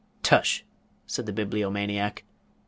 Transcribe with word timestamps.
"Tush!" 0.23 0.63
said 1.05 1.27
the 1.27 1.31
Bibliomaniac. 1.31 2.23